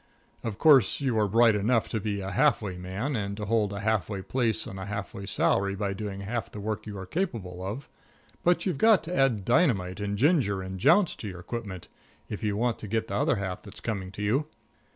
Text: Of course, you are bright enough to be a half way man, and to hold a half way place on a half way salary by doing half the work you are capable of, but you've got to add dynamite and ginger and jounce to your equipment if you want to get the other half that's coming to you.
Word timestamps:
Of 0.43 0.57
course, 0.57 0.99
you 0.99 1.15
are 1.19 1.27
bright 1.27 1.53
enough 1.53 1.87
to 1.89 1.99
be 1.99 2.21
a 2.21 2.31
half 2.31 2.59
way 2.59 2.75
man, 2.75 3.15
and 3.15 3.37
to 3.37 3.45
hold 3.45 3.71
a 3.71 3.81
half 3.81 4.09
way 4.09 4.23
place 4.23 4.65
on 4.65 4.79
a 4.79 4.87
half 4.87 5.13
way 5.13 5.27
salary 5.27 5.75
by 5.75 5.93
doing 5.93 6.21
half 6.21 6.49
the 6.51 6.59
work 6.59 6.87
you 6.87 6.97
are 6.97 7.05
capable 7.05 7.63
of, 7.63 7.87
but 8.43 8.65
you've 8.65 8.79
got 8.79 9.03
to 9.03 9.15
add 9.15 9.45
dynamite 9.45 9.99
and 9.99 10.17
ginger 10.17 10.59
and 10.63 10.79
jounce 10.79 11.15
to 11.17 11.27
your 11.27 11.41
equipment 11.41 11.87
if 12.29 12.41
you 12.41 12.57
want 12.57 12.79
to 12.79 12.87
get 12.87 13.09
the 13.09 13.13
other 13.15 13.35
half 13.35 13.61
that's 13.61 13.79
coming 13.79 14.11
to 14.13 14.23
you. 14.23 14.47